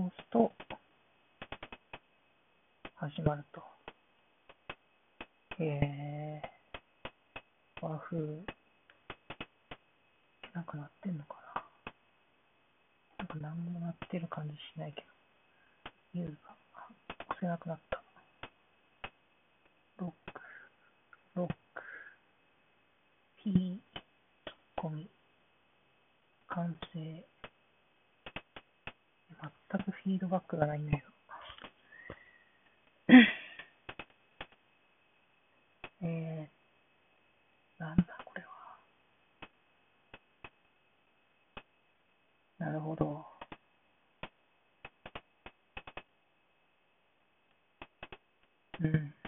[0.00, 0.52] これを押すと、
[2.94, 3.62] 始まると。
[5.58, 8.16] えー、和風、
[10.54, 11.94] なんか鳴ってんのかな。
[13.18, 15.06] なんか何も鳴ってる感じしないけど、
[16.14, 16.34] ユーが
[17.28, 18.02] 押せなくなった。
[19.98, 20.40] ロック、
[21.34, 21.82] ロック、
[23.44, 23.78] ピー、
[24.80, 25.10] 込み、
[26.48, 27.39] 完成。
[30.10, 31.04] フィードバックがないんだよ。
[36.02, 38.48] えー、なんだこれは。
[42.58, 43.24] なるほど。
[48.80, 49.19] うん。